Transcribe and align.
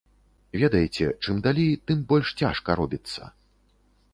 Ведаеце, 0.61 1.05
чым 1.25 1.43
далей, 1.47 1.69
тым 1.91 2.01
больш 2.13 2.33
цяжка 2.41 2.69
робіцца. 2.81 3.21